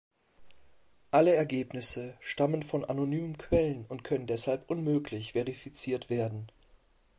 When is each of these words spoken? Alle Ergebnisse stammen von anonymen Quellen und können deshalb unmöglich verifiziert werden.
Alle 1.11 1.35
Ergebnisse 1.35 2.15
stammen 2.21 2.63
von 2.63 2.83
anonymen 2.85 3.37
Quellen 3.37 3.85
und 3.87 4.03
können 4.03 4.25
deshalb 4.25 4.67
unmöglich 4.67 5.33
verifiziert 5.33 6.09
werden. 6.09 6.51